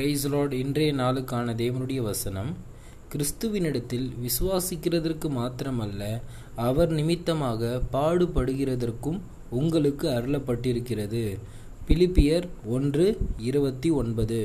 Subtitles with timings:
[0.00, 2.50] Price Lord இன்றைய நாளுக்கான தேவனுடைய வசனம்
[3.12, 6.02] கிறிஸ்துவினிடத்தில் விசுவாசிக்கிறதற்கு மாத்திரமல்ல
[6.66, 9.18] அவர் நிமித்தமாக பாடுபடுகிறதற்கும்
[9.50, 11.24] உங்களுக்கு அருளப்பட்டிருக்கிறது.
[11.88, 13.06] பிலிப்பியர் ஒன்று
[13.48, 14.38] இருபத்தி ஒன்பது.